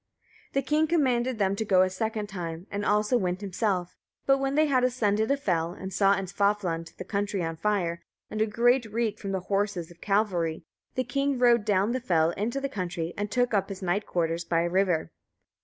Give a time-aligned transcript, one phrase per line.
[0.53, 3.95] The king commanded them to go a second time, and also went himself.
[4.25, 8.01] But when they had ascended a fell, and saw in Svavaland the country on fire,
[8.27, 12.31] and a great reek from the horses of cavalry, the king rode down the fell
[12.31, 15.11] into the country, and took up his night quarters by a river.